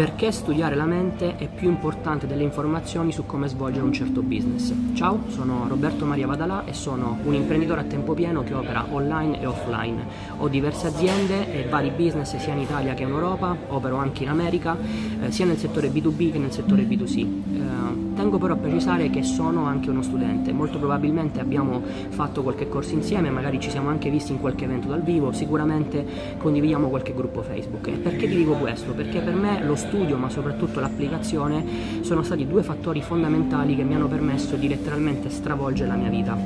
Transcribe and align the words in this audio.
Perché 0.00 0.30
studiare 0.30 0.76
la 0.76 0.86
mente 0.86 1.36
è 1.36 1.48
più 1.48 1.68
importante 1.68 2.28
delle 2.28 2.44
informazioni 2.44 3.10
su 3.10 3.26
come 3.26 3.48
svolgere 3.48 3.84
un 3.84 3.92
certo 3.92 4.22
business. 4.22 4.72
Ciao, 4.94 5.24
sono 5.26 5.66
Roberto 5.68 6.06
Maria 6.06 6.28
Vadalà 6.28 6.64
e 6.64 6.72
sono 6.72 7.18
un 7.24 7.34
imprenditore 7.34 7.80
a 7.80 7.84
tempo 7.84 8.14
pieno 8.14 8.44
che 8.44 8.54
opera 8.54 8.86
online 8.88 9.40
e 9.40 9.46
offline. 9.46 10.06
Ho 10.38 10.48
diverse 10.48 10.86
aziende 10.86 11.52
e 11.52 11.68
vari 11.68 11.90
business 11.90 12.36
sia 12.36 12.54
in 12.54 12.60
Italia 12.60 12.94
che 12.94 13.02
in 13.02 13.10
Europa, 13.10 13.54
opero 13.66 13.96
anche 13.96 14.22
in 14.22 14.28
America, 14.28 14.74
eh, 15.22 15.32
sia 15.32 15.44
nel 15.44 15.58
settore 15.58 15.90
B2B 15.90 16.32
che 16.32 16.38
nel 16.38 16.52
settore 16.52 16.84
B2C. 16.84 17.18
Eh, 17.18 18.14
tengo 18.14 18.38
però 18.38 18.54
a 18.54 18.58
precisare 18.58 19.10
che 19.10 19.22
sono 19.22 19.64
anche 19.64 19.90
uno 19.90 20.02
studente, 20.02 20.52
molto 20.52 20.78
probabilmente 20.78 21.40
abbiamo 21.40 21.82
fatto 22.10 22.42
qualche 22.42 22.68
corso 22.68 22.94
insieme, 22.94 23.30
magari 23.30 23.58
ci 23.58 23.70
siamo 23.70 23.88
anche 23.88 24.10
visti 24.10 24.32
in 24.32 24.40
qualche 24.40 24.64
evento 24.64 24.88
dal 24.88 25.02
vivo, 25.02 25.32
sicuramente 25.32 26.36
condividiamo 26.36 26.88
qualche 26.88 27.14
gruppo 27.14 27.42
Facebook. 27.42 27.88
E 27.88 27.92
perché 27.92 28.28
ti 28.28 28.36
dico 28.36 28.52
questo? 28.52 28.92
Perché 28.92 29.20
per 29.20 29.34
me 29.34 29.64
lo 29.64 29.74
studio 29.80 30.18
ma 30.18 30.28
soprattutto 30.28 30.78
l'applicazione 30.78 32.02
sono 32.02 32.22
stati 32.22 32.46
due 32.46 32.62
fattori 32.62 33.00
fondamentali 33.00 33.74
che 33.74 33.82
mi 33.82 33.94
hanno 33.94 34.08
permesso 34.08 34.56
di 34.56 34.68
letteralmente 34.68 35.30
stravolgere 35.30 35.88
la 35.88 35.96
mia 35.96 36.10
vita. 36.10 36.36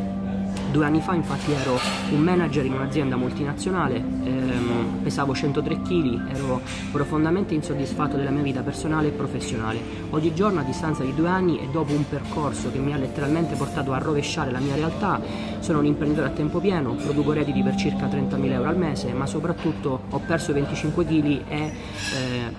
Due 0.70 0.84
anni 0.84 1.00
fa 1.00 1.14
infatti 1.14 1.52
ero 1.52 1.78
un 2.10 2.20
manager 2.20 2.64
in 2.64 2.72
un'azienda 2.72 3.16
multinazionale, 3.16 3.96
ehm, 3.96 4.63
pesavo 5.04 5.34
103 5.34 5.82
kg, 5.82 6.34
ero 6.34 6.62
profondamente 6.90 7.54
insoddisfatto 7.54 8.16
della 8.16 8.30
mia 8.30 8.42
vita 8.42 8.62
personale 8.62 9.08
e 9.08 9.10
professionale. 9.10 9.78
Oggigiorno 10.10 10.60
a 10.60 10.62
distanza 10.64 11.04
di 11.04 11.14
due 11.14 11.28
anni 11.28 11.60
e 11.60 11.68
dopo 11.70 11.92
un 11.92 12.08
percorso 12.08 12.72
che 12.72 12.78
mi 12.78 12.92
ha 12.92 12.96
letteralmente 12.96 13.54
portato 13.54 13.92
a 13.92 13.98
rovesciare 13.98 14.50
la 14.50 14.58
mia 14.58 14.74
realtà, 14.74 15.20
sono 15.60 15.78
un 15.78 15.86
imprenditore 15.86 16.28
a 16.28 16.30
tempo 16.30 16.58
pieno, 16.58 16.94
produco 16.94 17.32
redditi 17.32 17.62
per 17.62 17.76
circa 17.76 18.06
30.000 18.06 18.50
euro 18.50 18.68
al 18.68 18.78
mese, 18.78 19.12
ma 19.12 19.26
soprattutto 19.26 20.04
ho 20.10 20.20
perso 20.26 20.52
25 20.52 21.04
kg 21.04 21.24
e 21.48 21.56
eh, 21.58 21.72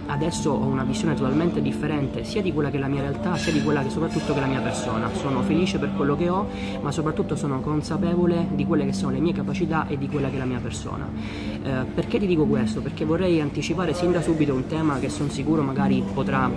adesso 0.08 0.52
ho 0.52 0.66
una 0.66 0.84
visione 0.84 1.16
totalmente 1.16 1.62
differente 1.62 2.24
sia 2.24 2.42
di 2.42 2.54
quella 2.54 2.70
che 2.70 2.78
è 2.78 2.80
la 2.80 2.88
mia 2.88 3.02
realtà 3.02 3.36
sia 3.38 3.52
di 3.52 3.64
quella 3.64 3.82
che 3.82 3.90
soprattutto 3.90 4.34
che 4.34 4.38
è 4.38 4.42
la 4.42 4.48
mia 4.48 4.62
persona. 4.62 5.10
Sono 5.14 5.42
felice 5.42 5.80
per 5.80 5.94
quello 5.96 6.16
che 6.16 6.30
ho, 6.30 6.48
ma 6.82 6.92
soprattutto 6.92 7.36
sono 7.36 7.62
consapevole 7.62 8.48
di 8.54 8.66
quelle 8.66 8.86
che 8.86 8.94
sono 8.94 9.12
le 9.12 9.20
mie 9.20 9.34
capacità 9.34 9.88
e 9.88 9.98
di 9.98 10.08
quella 10.08 10.30
che 10.30 10.36
è 10.36 10.40
la 10.40 10.46
mia 10.46 10.60
persona. 10.60 11.08
Eh, 11.64 11.86
perché 11.94 12.20
ti 12.20 12.28
dico 12.28 12.35
questo? 12.44 12.82
Perché 12.82 13.06
vorrei 13.06 13.40
anticipare 13.40 13.94
sin 13.94 14.12
da 14.12 14.22
subito 14.22 14.54
un 14.54 14.68
tema 14.68 15.00
che 15.00 15.08
sono 15.10 15.30
sicuro 15.30 15.62
magari 15.62 16.04
potrà 16.14 16.52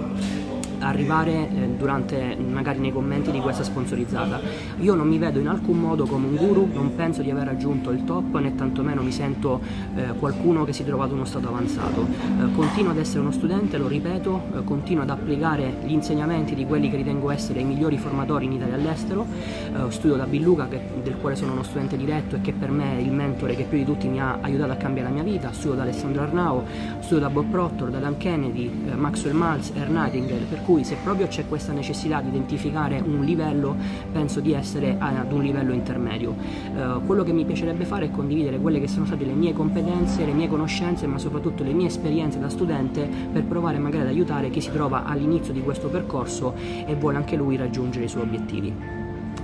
arrivare 0.81 1.49
eh, 1.49 1.69
durante 1.77 2.37
magari 2.37 2.79
nei 2.79 2.93
commenti 2.93 3.31
di 3.31 3.41
questa 3.41 3.63
sponsorizzata. 3.63 4.41
Io 4.81 4.95
non 4.95 5.09
mi 5.09 5.19
vedo 5.19 5.39
in 5.39 5.49
alcun 5.49 5.79
modo 5.79 6.05
come 6.07 6.27
un 6.27 6.37
guru, 6.37 6.69
non 6.73 6.95
penso 6.95 7.23
di 7.23 7.31
aver 7.31 7.47
raggiunto 7.47 7.91
il 7.91 8.05
top 8.05 8.39
né 8.39 8.55
tantomeno 8.55 9.03
mi 9.03 9.13
sento 9.13 9.61
eh, 9.95 10.15
qualcuno 10.19 10.65
che 10.65 10.73
si 10.73 10.85
trova 10.85 11.05
ad 11.05 11.13
uno 11.13 11.25
stato 11.25 11.49
avanzato. 11.49 12.07
Eh, 12.07 12.53
continuo 12.55 12.93
ad 12.93 12.99
essere 12.99 13.21
uno 13.21 13.31
studente, 13.31 13.79
lo 13.79 13.89
ripeto, 13.89 14.43
eh, 14.57 14.65
continuo 14.65 15.03
ad 15.03 15.11
applicare 15.11 15.79
gli 15.85 15.93
insegnamenti 15.93 16.55
di 16.55 16.65
quelli 16.65 16.91
che 16.91 16.97
ritengo 16.97 17.31
essere 17.31 17.61
i 17.61 17.65
migliori 17.65 17.99
formatori 17.99 18.47
in 18.47 18.53
Italia 18.53 18.75
e 18.75 18.79
all'estero. 18.79 19.27
Eh, 19.27 19.91
studio 19.91 20.17
da 20.17 20.27
Billuca, 20.27 20.69
che, 20.69 20.81
del 21.03 21.17
quale 21.17 21.37
sono 21.37 21.53
uno 21.53 21.63
studente 21.63 21.97
diretto 21.97 22.37
e 22.37 22.41
che 22.41 22.53
per 22.53 22.71
me 22.71 22.99
è 22.99 23.01
il 23.01 23.13
mentore 23.13 23.55
che 23.55 23.65
più 23.65 23.79
di 23.79 23.85
tutti 23.85 24.09
mi 24.09 24.21
ha 24.21 24.39
aiutato 24.41 24.73
a 24.73 24.77
cambiare 24.77 25.09
la 25.09 25.15
mia 25.15 25.25
vita. 25.25 25.53
Studio 25.53 25.77
da 25.77 25.83
Alessandro 25.83 26.23
Arnao, 26.23 26.65
studio 27.01 27.21
da 27.21 27.31
Bob 27.31 27.47
Proctor, 27.51 27.91
da 27.91 27.99
Dan 27.99 28.17
Kennedy, 28.17 28.71
eh, 28.89 28.95
Maxwell 28.95 29.41
Ernst 29.41 29.77
Nightingale, 29.77 30.45
per 30.49 30.63
cui 30.69 30.85
se 30.85 30.99
proprio 31.03 31.29
c'è 31.29 31.49
questa 31.49 31.73
necessità 31.73 32.21
di 32.21 32.29
identificare 32.29 33.01
un 33.01 33.25
livello, 33.25 33.75
penso 34.13 34.41
di 34.41 34.53
essere 34.53 34.97
ad 34.99 35.33
un 35.33 35.43
livello 35.43 35.73
intermedio. 35.73 36.37
Eh, 36.77 37.01
quello 37.07 37.23
che 37.23 37.33
mi 37.33 37.47
piacerebbe 37.47 37.87
fare 37.87 38.05
è 38.05 38.11
condividere 38.11 38.59
quelle 38.59 38.79
che 38.79 38.87
sono 38.87 39.07
state 39.07 39.25
le 39.25 39.33
mie 39.33 39.55
competenze, 39.55 40.27
le 40.27 40.33
mie 40.33 40.47
conoscenze, 40.47 41.07
ma 41.07 41.17
soprattutto 41.17 41.63
le 41.63 41.73
mie 41.73 41.87
esperienze 41.87 42.39
da 42.39 42.51
studente 42.51 43.09
per 43.33 43.45
provare 43.45 43.79
magari 43.79 44.03
ad 44.03 44.09
aiutare 44.09 44.51
chi 44.51 44.61
si 44.61 44.71
trova 44.71 45.07
all'inizio 45.07 45.55
di 45.55 45.63
questo 45.63 45.89
percorso 45.89 46.53
e 46.85 46.95
vuole 46.97 47.17
anche 47.17 47.35
lui 47.35 47.57
raggiungere 47.57 48.05
i 48.05 48.09
suoi 48.09 48.25
obiettivi. 48.25 48.98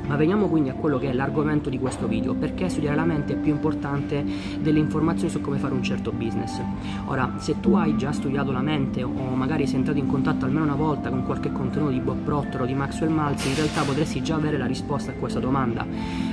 Ma 0.07 0.17
veniamo 0.17 0.49
quindi 0.49 0.69
a 0.69 0.75
quello 0.75 0.99
che 0.99 1.09
è 1.09 1.13
l'argomento 1.13 1.71
di 1.71 1.79
questo 1.79 2.07
video, 2.07 2.35
perché 2.35 2.69
studiare 2.69 2.97
la 2.97 3.05
mente 3.05 3.33
è 3.33 3.37
più 3.37 3.53
importante 3.53 4.25
delle 4.61 4.79
informazioni 4.79 5.31
su 5.31 5.41
come 5.41 5.57
fare 5.57 5.73
un 5.73 5.83
certo 5.83 6.13
business. 6.13 6.61
Ora, 7.07 7.35
se 7.39 7.61
tu 7.61 7.75
hai 7.75 7.97
già 7.97 8.13
studiato 8.13 8.53
la 8.53 8.61
mente 8.61 9.03
o 9.03 9.11
magari 9.35 9.67
sei 9.67 9.77
entrato 9.77 9.99
in 9.99 10.07
contatto 10.07 10.45
almeno 10.45 10.65
una 10.65 10.75
volta 10.75 11.09
con 11.09 11.25
qualche 11.25 11.51
contenuto 11.51 11.91
di 11.91 12.01
Bob 12.01 12.19
Proctor 12.19 12.63
o 12.63 12.67
di 12.67 12.75
Maxwell 12.75 13.11
Maltz, 13.11 13.47
in 13.47 13.55
realtà 13.55 13.83
potresti 13.83 14.23
già 14.23 14.35
avere 14.35 14.59
la 14.59 14.67
risposta 14.67 15.11
a 15.11 15.15
questa 15.15 15.41
domanda. 15.41 15.87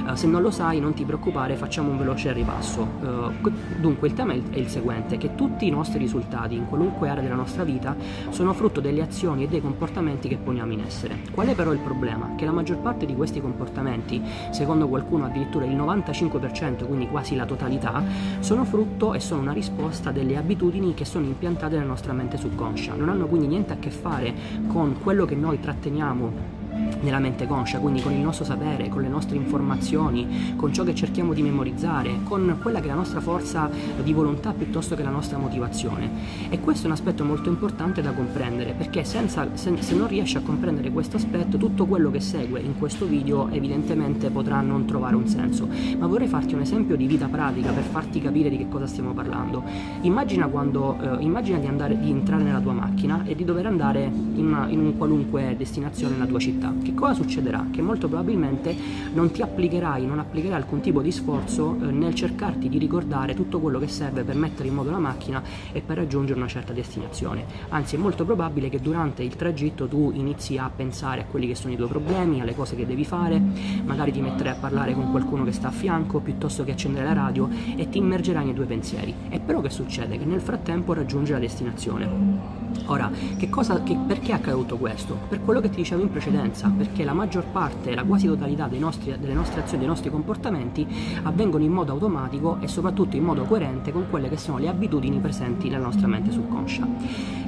Uh, 0.05 0.15
se 0.15 0.27
non 0.27 0.41
lo 0.41 0.51
sai, 0.51 0.81
non 0.81 0.93
ti 0.93 1.05
preoccupare, 1.05 1.55
facciamo 1.55 1.91
un 1.91 1.97
veloce 1.97 2.33
ripasso. 2.33 2.81
Uh, 2.81 3.51
dunque, 3.79 4.09
il 4.09 4.13
tema 4.13 4.33
è 4.33 4.57
il 4.57 4.67
seguente, 4.67 5.17
che 5.17 5.35
tutti 5.35 5.65
i 5.65 5.69
nostri 5.69 5.97
risultati 5.97 6.55
in 6.55 6.65
qualunque 6.67 7.07
area 7.07 7.23
della 7.23 7.35
nostra 7.35 7.63
vita 7.63 7.95
sono 8.29 8.51
frutto 8.51 8.81
delle 8.81 9.01
azioni 9.01 9.43
e 9.43 9.47
dei 9.47 9.61
comportamenti 9.61 10.27
che 10.27 10.37
poniamo 10.37 10.73
in 10.73 10.81
essere. 10.81 11.19
Qual 11.31 11.47
è 11.47 11.55
però 11.55 11.71
il 11.71 11.79
problema? 11.79 12.33
Che 12.35 12.43
la 12.43 12.51
maggior 12.51 12.79
parte 12.79 13.05
di 13.05 13.15
questi 13.15 13.39
comportamenti 13.39 13.59
comportamenti, 13.61 14.21
secondo 14.49 14.87
qualcuno 14.87 15.25
addirittura 15.25 15.65
il 15.65 15.75
95%, 15.75 16.85
quindi 16.87 17.07
quasi 17.07 17.35
la 17.35 17.45
totalità, 17.45 18.03
sono 18.39 18.65
frutto 18.65 19.13
e 19.13 19.19
sono 19.19 19.41
una 19.41 19.53
risposta 19.53 20.11
delle 20.11 20.35
abitudini 20.37 20.93
che 20.95 21.05
sono 21.05 21.25
impiantate 21.25 21.75
nella 21.75 21.87
nostra 21.87 22.13
mente 22.13 22.37
subconscia. 22.37 22.95
Non 22.95 23.09
hanno 23.09 23.27
quindi 23.27 23.47
niente 23.47 23.73
a 23.73 23.77
che 23.77 23.91
fare 23.91 24.33
con 24.67 24.97
quello 25.01 25.25
che 25.25 25.35
noi 25.35 25.59
tratteniamo 25.59 26.60
nella 27.01 27.19
mente 27.19 27.47
conscia, 27.47 27.79
quindi 27.79 28.01
con 28.01 28.11
il 28.11 28.19
nostro 28.19 28.45
sapere, 28.45 28.89
con 28.89 29.01
le 29.01 29.07
nostre 29.07 29.37
informazioni, 29.37 30.53
con 30.55 30.73
ciò 30.73 30.83
che 30.83 30.93
cerchiamo 30.93 31.33
di 31.33 31.41
memorizzare, 31.41 32.19
con 32.23 32.57
quella 32.61 32.79
che 32.79 32.85
è 32.85 32.89
la 32.89 32.95
nostra 32.95 33.21
forza 33.21 33.69
di 34.03 34.13
volontà 34.13 34.51
piuttosto 34.51 34.95
che 34.95 35.03
la 35.03 35.09
nostra 35.09 35.37
motivazione. 35.37 36.09
E 36.49 36.59
questo 36.59 36.83
è 36.83 36.85
un 36.87 36.93
aspetto 36.93 37.23
molto 37.23 37.49
importante 37.49 38.01
da 38.01 38.11
comprendere, 38.11 38.73
perché 38.73 39.03
senza, 39.03 39.47
se, 39.53 39.81
se 39.81 39.95
non 39.95 40.07
riesci 40.07 40.37
a 40.37 40.41
comprendere 40.41 40.91
questo 40.91 41.17
aspetto, 41.17 41.57
tutto 41.57 41.85
quello 41.85 42.11
che 42.11 42.19
segue 42.19 42.59
in 42.59 42.77
questo 42.77 43.05
video 43.05 43.49
evidentemente 43.49 44.29
potrà 44.29 44.61
non 44.61 44.85
trovare 44.85 45.15
un 45.15 45.27
senso. 45.27 45.67
Ma 45.97 46.07
vorrei 46.07 46.27
farti 46.27 46.53
un 46.53 46.61
esempio 46.61 46.95
di 46.95 47.07
vita 47.07 47.27
pratica 47.27 47.71
per 47.71 47.83
farti 47.83 48.21
capire 48.21 48.49
di 48.49 48.57
che 48.57 48.67
cosa 48.67 48.87
stiamo 48.87 49.13
parlando. 49.13 49.63
Immagina, 50.01 50.47
quando, 50.47 50.97
eh, 51.01 51.23
immagina 51.23 51.57
di, 51.57 51.67
andare, 51.67 51.97
di 51.97 52.09
entrare 52.09 52.43
nella 52.43 52.59
tua 52.59 52.73
macchina 52.73 53.23
e 53.25 53.35
di 53.35 53.45
dover 53.45 53.65
andare 53.65 54.03
in, 54.03 54.45
una, 54.47 54.67
in 54.67 54.79
un 54.79 54.97
qualunque 54.97 55.55
destinazione 55.57 56.13
nella 56.13 56.25
tua 56.25 56.39
città. 56.39 56.73
Che 56.83 56.93
cosa 56.95 57.13
succederà? 57.13 57.67
Che 57.71 57.81
molto 57.81 58.07
probabilmente 58.07 58.75
non 59.13 59.29
ti 59.31 59.41
applicherai, 59.41 60.05
non 60.05 60.19
applicherai 60.19 60.57
alcun 60.57 60.79
tipo 60.81 61.01
di 61.01 61.11
sforzo 61.11 61.77
eh, 61.79 61.91
nel 61.91 62.15
cercarti 62.15 62.69
di 62.69 62.79
ricordare 62.79 63.35
tutto 63.35 63.59
quello 63.59 63.77
che 63.77 63.87
serve 63.87 64.23
per 64.23 64.35
mettere 64.35 64.67
in 64.67 64.73
moto 64.73 64.89
la 64.89 64.97
macchina 64.97 65.43
e 65.71 65.81
per 65.81 65.97
raggiungere 65.97 66.39
una 66.39 66.47
certa 66.47 66.73
destinazione. 66.73 67.45
Anzi, 67.69 67.95
è 67.95 67.99
molto 67.99 68.25
probabile 68.25 68.69
che 68.69 68.79
durante 68.79 69.21
il 69.21 69.35
tragitto 69.35 69.87
tu 69.87 70.11
inizi 70.13 70.57
a 70.57 70.71
pensare 70.73 71.21
a 71.21 71.25
quelli 71.25 71.47
che 71.47 71.55
sono 71.55 71.73
i 71.73 71.75
tuoi 71.75 71.87
problemi, 71.87 72.41
alle 72.41 72.55
cose 72.55 72.75
che 72.75 72.85
devi 72.85 73.05
fare, 73.05 73.39
magari 73.85 74.11
ti 74.11 74.21
metterai 74.21 74.53
a 74.53 74.59
parlare 74.59 74.93
con 74.93 75.11
qualcuno 75.11 75.43
che 75.43 75.51
sta 75.51 75.67
a 75.67 75.71
fianco 75.71 76.19
piuttosto 76.19 76.63
che 76.63 76.71
accendere 76.71 77.05
la 77.05 77.13
radio 77.13 77.47
e 77.75 77.89
ti 77.89 77.99
immergerai 77.99 78.45
nei 78.45 78.53
tuoi 78.55 78.67
pensieri. 78.67 79.13
E 79.29 79.39
però 79.39 79.61
che 79.61 79.69
succede? 79.69 80.17
Che 80.17 80.25
nel 80.25 80.41
frattempo 80.41 80.93
raggiungi 80.93 81.31
la 81.31 81.39
destinazione. 81.39 82.60
Ora, 82.85 83.09
che 83.37 83.49
cosa, 83.49 83.83
che, 83.83 83.95
perché 83.95 84.31
è 84.31 84.35
accaduto 84.35 84.77
questo? 84.77 85.17
Per 85.29 85.41
quello 85.41 85.61
che 85.61 85.69
ti 85.69 85.77
dicevo 85.77 86.01
in 86.01 86.09
precedenza, 86.09 86.71
perché 86.75 87.03
la 87.03 87.13
maggior 87.13 87.45
parte, 87.45 87.93
la 87.95 88.03
quasi 88.03 88.27
totalità 88.27 88.67
nostri, 88.79 89.15
delle 89.17 89.33
nostre 89.33 89.61
azioni, 89.61 89.79
dei 89.79 89.87
nostri 89.87 90.09
comportamenti 90.09 90.85
avvengono 91.23 91.63
in 91.63 91.71
modo 91.71 91.91
automatico 91.91 92.57
e 92.59 92.67
soprattutto 92.67 93.15
in 93.15 93.23
modo 93.23 93.43
coerente 93.43 93.91
con 93.91 94.07
quelle 94.09 94.29
che 94.29 94.37
sono 94.37 94.57
le 94.57 94.67
abitudini 94.67 95.19
presenti 95.19 95.69
nella 95.69 95.83
nostra 95.83 96.07
mente 96.07 96.31
subconscia. 96.31 96.87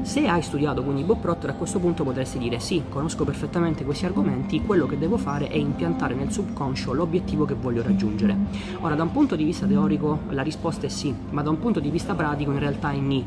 Se 0.02 0.28
hai 0.28 0.42
studiato 0.42 0.84
quindi 0.84 1.04
Bob 1.04 1.20
Proctor 1.20 1.52
a 1.52 1.54
questo 1.54 1.80
punto 1.80 2.04
potresti 2.04 2.38
dire 2.38 2.60
sì, 2.60 2.84
conosco 2.90 3.24
perfettamente 3.24 3.86
questi 3.86 4.06
argomenti, 4.06 4.62
quello 4.62 4.86
che 4.86 4.98
devo 4.98 5.18
fare 5.18 5.48
è 5.48 5.56
impiantare 5.56 6.14
nel 6.14 6.32
subconscio 6.32 6.94
l'obiettivo 6.94 7.46
che 7.46 7.54
voglio 7.54 7.82
raggiungere. 7.82 8.36
Ora, 8.82 8.96
da 8.96 9.04
un 9.04 9.12
punto 9.12 9.36
di 9.36 9.44
vista 9.44 9.66
teorico 9.66 10.20
la 10.30 10.42
risposta 10.42 10.86
è 10.86 10.90
sì, 10.90 11.14
ma 11.30 11.42
da 11.42 11.50
un 11.50 11.60
punto 11.60 11.80
di 11.80 11.90
vista 11.90 12.16
pratico 12.16 12.52
in 12.52 12.60
realtà 12.60 12.92
è 12.92 12.98
ni. 12.98 13.26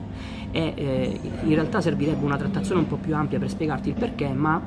E 0.52 0.72
eh, 0.74 1.20
in 1.42 1.54
realtà 1.54 1.80
servirebbe 1.96 2.24
una 2.26 2.36
trattazione 2.36 2.80
un 2.80 2.86
po' 2.86 2.96
più 2.96 3.14
ampia 3.14 3.38
per 3.38 3.48
spiegarti 3.48 3.88
il 3.88 3.94
perché, 3.94 4.28
ma 4.28 4.60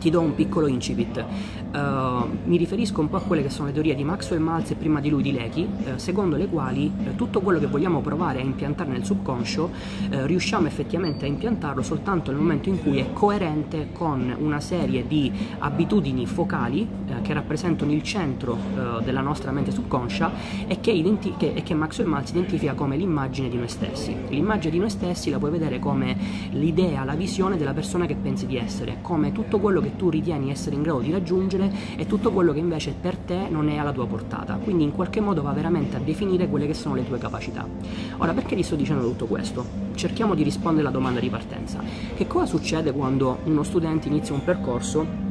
ti 0.00 0.10
do 0.10 0.20
un 0.20 0.34
piccolo 0.34 0.66
incipit. 0.66 1.24
Uh, 1.72 2.26
mi 2.44 2.56
riferisco 2.56 3.00
un 3.00 3.08
po' 3.08 3.16
a 3.16 3.20
quelle 3.20 3.42
che 3.42 3.50
sono 3.50 3.66
le 3.66 3.72
teorie 3.72 3.94
di 3.94 4.02
Maxwell 4.02 4.40
Maltz 4.40 4.70
e 4.70 4.74
prima 4.74 5.00
di 5.00 5.08
lui 5.08 5.22
di 5.22 5.32
Lecky, 5.32 5.64
uh, 5.64 5.68
secondo 5.96 6.36
le 6.36 6.48
quali 6.48 6.90
uh, 6.96 7.14
tutto 7.14 7.40
quello 7.40 7.60
che 7.60 7.66
vogliamo 7.66 8.00
provare 8.00 8.40
a 8.40 8.42
impiantare 8.42 8.90
nel 8.90 9.04
subconscio 9.04 9.70
riusciamo 10.08 10.66
effettivamente 10.66 11.26
a 11.26 11.28
impiantarlo 11.28 11.82
soltanto 11.82 12.30
nel 12.30 12.40
momento 12.40 12.68
in 12.68 12.82
cui 12.82 12.98
è 12.98 13.12
coerente 13.12 13.90
con 13.92 14.34
una 14.38 14.60
serie 14.60 15.06
di 15.06 15.30
abitudini 15.58 16.26
focali 16.26 16.88
che 17.28 17.34
rappresentano 17.34 17.92
il 17.92 18.02
centro 18.02 18.56
della 19.04 19.20
nostra 19.20 19.52
mente 19.52 19.70
subconscia 19.70 20.32
e 20.66 20.80
che, 20.80 20.90
identi- 20.90 21.34
che, 21.36 21.52
e 21.52 21.62
che 21.62 21.74
Maxwell 21.74 22.08
Maltz 22.08 22.30
identifica 22.30 22.72
come 22.72 22.96
l'immagine 22.96 23.50
di 23.50 23.58
noi 23.58 23.68
stessi. 23.68 24.16
L'immagine 24.28 24.72
di 24.72 24.78
noi 24.78 24.88
stessi 24.88 25.28
la 25.28 25.36
puoi 25.36 25.50
vedere 25.50 25.78
come 25.78 26.16
l'idea, 26.52 27.04
la 27.04 27.12
visione 27.12 27.58
della 27.58 27.74
persona 27.74 28.06
che 28.06 28.14
pensi 28.14 28.46
di 28.46 28.56
essere, 28.56 29.00
come 29.02 29.32
tutto 29.32 29.58
quello 29.58 29.82
che 29.82 29.94
tu 29.94 30.08
ritieni 30.08 30.50
essere 30.50 30.74
in 30.74 30.80
grado 30.80 31.00
di 31.00 31.10
raggiungere 31.10 31.70
e 31.96 32.06
tutto 32.06 32.32
quello 32.32 32.54
che 32.54 32.60
invece 32.60 32.94
per 32.98 33.16
te 33.18 33.48
non 33.50 33.68
è 33.68 33.76
alla 33.76 33.92
tua 33.92 34.06
portata. 34.06 34.54
Quindi 34.54 34.84
in 34.84 34.92
qualche 34.92 35.20
modo 35.20 35.42
va 35.42 35.52
veramente 35.52 35.96
a 35.96 36.00
definire 36.00 36.48
quelle 36.48 36.66
che 36.66 36.72
sono 36.72 36.94
le 36.94 37.06
tue 37.06 37.18
capacità. 37.18 37.68
Ora, 38.16 38.32
perché 38.32 38.56
ti 38.56 38.62
sto 38.62 38.74
dicendo 38.74 39.02
tutto 39.02 39.26
questo? 39.26 39.66
Cerchiamo 39.94 40.34
di 40.34 40.42
rispondere 40.42 40.86
alla 40.86 40.96
domanda 40.96 41.20
di 41.20 41.28
partenza. 41.28 41.82
Che 42.14 42.26
cosa 42.26 42.46
succede 42.46 42.90
quando 42.92 43.40
uno 43.44 43.62
studente 43.64 44.08
inizia 44.08 44.32
un 44.32 44.42
percorso 44.42 45.27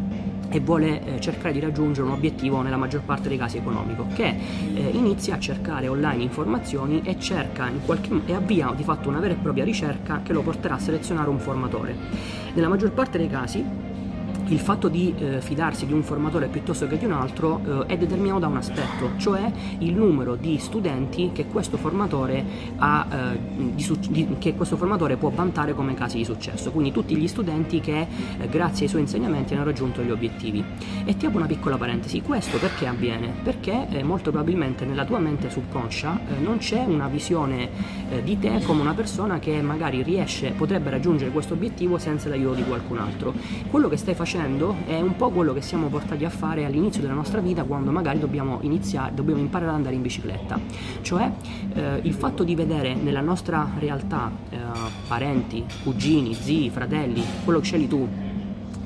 e 0.50 0.60
vuole 0.60 1.04
eh, 1.04 1.20
cercare 1.20 1.54
di 1.54 1.60
raggiungere 1.60 2.08
un 2.08 2.14
obiettivo 2.14 2.62
nella 2.62 2.78
maggior 2.78 3.02
parte 3.02 3.30
dei 3.30 3.38
casi 3.38 3.58
economico, 3.58 4.08
che 4.14 4.36
eh, 4.74 4.90
inizia 4.94 5.36
a 5.36 5.40
cercare 5.40 5.88
online 5.88 6.24
informazioni 6.24 7.02
e, 7.04 7.20
cerca 7.20 7.70
qualche, 7.86 8.10
e 8.26 8.34
avvia 8.34 8.74
di 8.76 8.84
fatto 8.84 9.10
una 9.10 9.20
vera 9.20 9.34
e 9.34 9.38
propria 9.38 9.64
ricerca 9.64 10.22
che 10.24 10.34
lo 10.34 10.42
porterà 10.42 10.76
a 10.76 10.80
selezionare 10.80 11.30
un 11.30 11.40
formatore. 11.40 11.96
Nella 12.54 12.68
maggior 12.70 12.92
parte 12.92 13.18
dei 13.18 13.28
casi 13.28 13.64
il 14.48 14.60
fatto 14.60 14.88
di 14.88 15.14
eh, 15.18 15.42
fidarsi 15.42 15.86
di 15.86 15.94
un 15.94 16.04
formatore 16.04 16.48
piuttosto 16.48 16.88
che 16.88 16.98
di 16.98 17.06
un 17.06 17.12
altro 17.12 17.86
eh, 17.88 17.94
è 17.94 17.98
determinato 17.98 18.40
da 18.40 18.48
un 18.48 18.58
aspetto, 18.58 19.12
cioè 19.18 19.52
il 19.80 19.94
numero 19.94 20.36
di 20.36 20.58
studenti 20.58 21.32
che 21.34 21.48
questo 21.48 21.78
formatore, 21.78 22.44
ha, 22.78 23.08
eh, 23.10 23.40
di, 23.74 23.98
di, 24.10 24.36
che 24.40 24.56
questo 24.56 24.78
formatore 24.78 25.18
può 25.18 25.30
vantare 25.30 25.74
come 25.74 25.94
casi 25.94 26.18
di 26.18 26.24
successo, 26.24 26.72
quindi 26.72 26.92
tutti 26.92 27.16
gli 27.16 27.28
studenti 27.28 27.80
che 27.80 28.08
eh, 28.40 28.48
grazie 28.48 28.86
ai 28.86 28.90
suoi 28.90 29.02
insegnamenti 29.02 29.54
hanno 29.54 29.66
raggiunto 29.66 30.02
gli 30.02 30.12
obiettivi. 30.12 30.64
E 31.06 31.18
ti 31.18 31.26
apro 31.26 31.40
una 31.40 31.48
piccola 31.48 31.78
parentesi, 31.78 32.22
questo 32.22 32.58
perché 32.58 32.88
avviene? 32.88 33.34
Perché 33.44 33.88
eh, 33.90 34.04
molto 34.04 34.32
probabilmente 34.32 34.86
nella 34.86 35.06
tua 35.06 35.20
mente 35.20 35.50
subconscia 35.50 36.20
eh, 36.28 36.42
non 36.42 36.58
c'è 36.58 36.84
una 36.86 37.08
visione 37.08 37.96
di 38.24 38.40
te 38.40 38.62
come 38.64 38.82
una 38.82 38.94
persona 38.94 39.38
che 39.40 39.62
magari 39.62 40.02
riesce, 40.02 40.52
potrebbe 40.52 40.90
raggiungere 40.90 41.30
questo 41.32 41.56
obiettivo 41.56 41.98
senza 41.98 42.30
l'aiuto 42.30 42.56
di 42.56 42.64
qualcun 42.64 43.00
altro. 43.00 43.34
Quello 43.70 43.90
che 43.90 43.98
stai 43.98 44.16
facendo 44.16 44.37
facendo 44.38 44.76
è 44.86 45.02
un 45.02 45.16
po' 45.16 45.32
quello 45.32 45.52
che 45.52 45.62
siamo 45.62 45.88
portati 45.88 46.24
a 46.24 46.30
fare 46.30 46.64
all'inizio 46.64 47.02
della 47.02 47.14
nostra 47.14 47.42
vita 47.42 47.64
quando 47.64 47.90
magari 47.90 48.20
dobbiamo 48.20 48.60
iniziare, 48.62 49.12
dobbiamo 49.16 49.42
imparare 49.42 49.72
ad 49.72 49.78
andare 49.78 49.96
in 49.96 50.04
bicicletta. 50.04 50.60
Cioè 51.02 51.32
eh, 51.74 52.00
il 52.04 52.14
fatto 52.14 52.44
di 52.44 52.54
vedere 52.54 52.94
nella 52.94 53.22
nostra 53.22 53.68
realtà 53.80 54.32
eh, 54.50 54.58
parenti, 55.08 55.66
cugini, 55.84 56.36
zii, 56.36 56.70
fratelli, 56.70 57.24
quello 57.44 57.60
che 57.60 57.66
scegli 57.66 57.88
tu, 57.88 58.08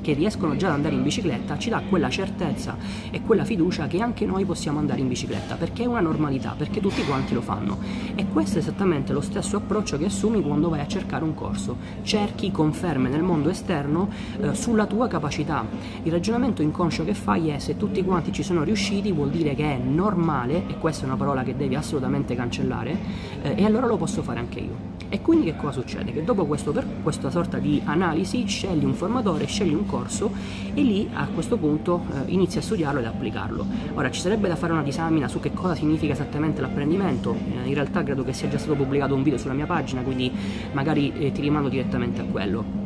che 0.02 0.12
riescono 0.12 0.56
già 0.56 0.66
ad 0.66 0.74
andare 0.74 0.94
in 0.94 1.02
bicicletta 1.02 1.56
ci 1.56 1.70
dà 1.70 1.80
quella 1.88 2.10
certezza 2.10 2.76
e 3.10 3.22
quella 3.22 3.44
fiducia 3.44 3.86
che 3.86 4.00
anche 4.00 4.26
noi 4.26 4.44
possiamo 4.44 4.78
andare 4.78 5.00
in 5.00 5.08
bicicletta 5.08 5.54
perché 5.54 5.84
è 5.84 5.86
una 5.86 6.00
normalità, 6.00 6.54
perché 6.56 6.80
tutti 6.80 7.02
quanti 7.04 7.32
lo 7.32 7.40
fanno. 7.40 7.78
E 8.14 8.26
questo 8.26 8.58
è 8.58 8.60
esattamente 8.60 9.12
lo 9.12 9.20
stesso 9.20 9.56
approccio 9.56 9.96
che 9.96 10.06
assumi 10.06 10.42
quando 10.42 10.68
vai 10.68 10.80
a 10.80 10.86
cercare 10.86 11.24
un 11.24 11.34
corso. 11.34 11.76
Cerchi 12.02 12.50
conferme 12.50 13.08
nel 13.08 13.22
mondo 13.22 13.48
esterno 13.48 14.10
eh, 14.40 14.54
sulla 14.54 14.86
tua 14.86 15.08
capacità. 15.08 15.64
Il 16.02 16.10
ragionamento 16.10 16.62
inconscio 16.62 17.04
che 17.04 17.14
fai 17.14 17.48
è 17.48 17.58
se 17.58 17.76
tutti 17.76 18.02
quanti 18.04 18.32
ci 18.32 18.42
sono 18.42 18.64
riusciti 18.64 19.12
vuol 19.12 19.30
dire 19.30 19.54
che 19.54 19.76
è 19.76 19.78
normale 19.78 20.66
e 20.66 20.78
questa 20.78 21.04
è 21.04 21.06
una 21.06 21.16
parola 21.16 21.42
che 21.42 21.56
devi 21.56 21.76
assolutamente 21.76 22.34
cancellare 22.34 22.98
eh, 23.42 23.54
e 23.56 23.64
allora 23.64 23.86
lo 23.86 23.96
posso 23.96 24.22
fare 24.22 24.40
anche 24.40 24.58
io 24.58 25.01
e 25.12 25.20
quindi 25.20 25.44
che 25.44 25.56
cosa 25.56 25.72
succede? 25.72 26.10
Che 26.10 26.24
dopo 26.24 26.46
questo, 26.46 26.72
questa 27.02 27.28
sorta 27.28 27.58
di 27.58 27.82
analisi 27.84 28.46
scegli 28.46 28.82
un 28.82 28.94
formatore, 28.94 29.44
scegli 29.44 29.74
un 29.74 29.84
corso 29.84 30.32
e 30.72 30.80
lì 30.80 31.06
a 31.12 31.26
questo 31.26 31.58
punto 31.58 32.02
eh, 32.14 32.32
inizi 32.32 32.56
a 32.56 32.62
studiarlo 32.62 33.00
ed 33.00 33.04
applicarlo. 33.04 33.66
Ora 33.92 34.10
ci 34.10 34.22
sarebbe 34.22 34.48
da 34.48 34.56
fare 34.56 34.72
una 34.72 34.82
disamina 34.82 35.28
su 35.28 35.38
che 35.38 35.52
cosa 35.52 35.74
significa 35.74 36.14
esattamente 36.14 36.62
l'apprendimento, 36.62 37.34
eh, 37.34 37.68
in 37.68 37.74
realtà 37.74 38.02
credo 38.02 38.24
che 38.24 38.32
sia 38.32 38.48
già 38.48 38.56
stato 38.56 38.74
pubblicato 38.74 39.14
un 39.14 39.22
video 39.22 39.38
sulla 39.38 39.52
mia 39.52 39.66
pagina, 39.66 40.00
quindi 40.00 40.32
magari 40.72 41.12
eh, 41.12 41.30
ti 41.30 41.42
rimando 41.42 41.68
direttamente 41.68 42.22
a 42.22 42.24
quello 42.24 42.81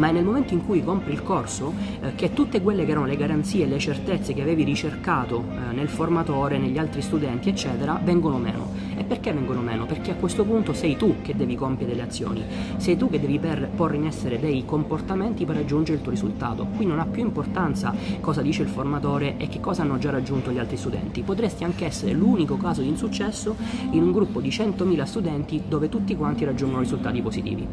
ma 0.00 0.08
è 0.08 0.12
nel 0.12 0.24
momento 0.24 0.54
in 0.54 0.64
cui 0.64 0.82
compri 0.82 1.12
il 1.12 1.22
corso 1.22 1.74
eh, 2.00 2.14
che 2.14 2.32
tutte 2.32 2.62
quelle 2.62 2.86
che 2.86 2.92
erano 2.92 3.04
le 3.04 3.16
garanzie 3.16 3.66
e 3.66 3.68
le 3.68 3.78
certezze 3.78 4.32
che 4.32 4.40
avevi 4.40 4.64
ricercato 4.64 5.44
eh, 5.44 5.74
nel 5.74 5.90
formatore, 5.90 6.56
negli 6.56 6.78
altri 6.78 7.02
studenti, 7.02 7.50
eccetera, 7.50 8.00
vengono 8.02 8.38
meno. 8.38 8.88
E 8.96 9.04
perché 9.04 9.32
vengono 9.32 9.60
meno? 9.60 9.84
Perché 9.84 10.12
a 10.12 10.14
questo 10.14 10.44
punto 10.44 10.72
sei 10.72 10.96
tu 10.96 11.16
che 11.20 11.36
devi 11.36 11.54
compiere 11.54 11.92
delle 11.92 12.06
azioni, 12.06 12.42
sei 12.78 12.96
tu 12.96 13.10
che 13.10 13.20
devi 13.20 13.38
per, 13.38 13.68
porre 13.74 13.96
in 13.96 14.06
essere 14.06 14.40
dei 14.40 14.64
comportamenti 14.64 15.44
per 15.44 15.56
raggiungere 15.56 15.98
il 15.98 16.02
tuo 16.02 16.12
risultato. 16.12 16.66
Qui 16.76 16.86
non 16.86 16.98
ha 16.98 17.04
più 17.04 17.22
importanza 17.22 17.94
cosa 18.20 18.40
dice 18.40 18.62
il 18.62 18.68
formatore 18.68 19.36
e 19.36 19.48
che 19.48 19.60
cosa 19.60 19.82
hanno 19.82 19.98
già 19.98 20.08
raggiunto 20.08 20.50
gli 20.50 20.58
altri 20.58 20.78
studenti. 20.78 21.20
Potresti 21.20 21.62
anche 21.62 21.84
essere 21.84 22.12
l'unico 22.12 22.56
caso 22.56 22.80
di 22.80 22.88
insuccesso 22.88 23.54
in 23.90 24.02
un 24.02 24.12
gruppo 24.12 24.40
di 24.40 24.48
100.000 24.48 25.02
studenti 25.04 25.62
dove 25.68 25.90
tutti 25.90 26.16
quanti 26.16 26.46
raggiungono 26.46 26.80
risultati 26.80 27.20
positivi. 27.20 27.66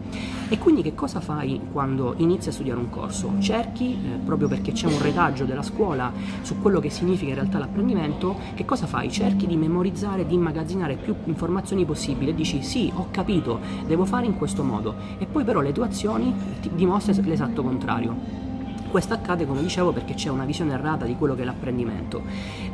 E 0.50 0.57
quindi 0.57 0.81
che 0.81 0.94
cosa 0.94 1.21
fai 1.21 1.59
quando 1.71 2.15
inizi 2.18 2.50
a 2.50 2.52
studiare 2.52 2.80
un 2.80 2.90
corso, 2.90 3.34
cerchi, 3.40 3.94
eh, 3.94 4.18
proprio 4.24 4.48
perché 4.48 4.72
c'è 4.72 4.88
un 4.88 5.02
retaggio 5.02 5.46
della 5.46 5.62
scuola 5.62 6.12
su 6.42 6.60
quello 6.60 6.80
che 6.80 6.90
significa 6.90 7.30
in 7.30 7.36
realtà 7.36 7.58
l'apprendimento, 7.58 8.36
che 8.56 8.66
cosa 8.66 8.86
fai? 8.86 9.12
Cerchi 9.12 9.48
di 9.48 9.58
memorizzare, 9.58 10.25
di 10.25 10.34
immagazzinare 10.34 10.96
più 10.96 11.16
informazioni 11.25 11.86
possibili 11.86 12.31
e 12.31 12.36
dici 12.36 12.62
sì, 12.62 12.92
ho 12.94 13.08
capito, 13.12 13.60
devo 13.86 14.06
fare 14.06 14.25
in 14.25 14.36
questo 14.36 14.64
modo 14.64 14.96
e 15.18 15.25
poi 15.25 15.44
però 15.44 15.62
le 15.62 15.72
tue 15.72 15.86
azioni 15.86 16.34
ti 16.62 16.72
dimostrano 16.74 17.22
l'esatto 17.28 17.64
contrario. 17.64 18.46
Questo 18.89 19.13
accade, 19.13 19.45
come 19.45 19.62
dicevo, 19.62 19.92
perché 19.92 20.13
c'è 20.13 20.30
una 20.30 20.45
visione 20.45 20.72
errata 20.72 21.04
di 21.04 21.16
quello 21.18 21.36
che 21.36 21.42
è 21.42 21.45
l'apprendimento. 21.45 22.22